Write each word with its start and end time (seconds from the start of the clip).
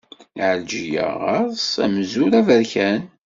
Ɛelǧiya 0.47 1.07
ɣer-s 1.21 1.69
amzur 1.85 2.31
aberkan. 2.39 3.01